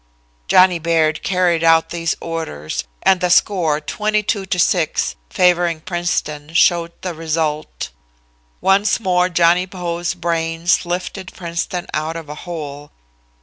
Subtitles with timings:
[0.47, 6.91] "Johnny Baird carried out these orders, and the score, 22 to 6, favoring Princeton, showed
[7.03, 7.91] the result.
[8.61, 12.89] "Once more Johnny Poe's brains lifted Princeton out of a hole.